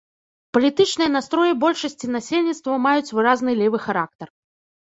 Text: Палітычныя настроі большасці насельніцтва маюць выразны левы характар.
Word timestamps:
Палітычныя 0.57 1.09
настроі 1.17 1.51
большасці 1.63 2.09
насельніцтва 2.15 2.79
маюць 2.87 3.13
выразны 3.19 3.51
левы 3.61 3.77
характар. 3.87 4.27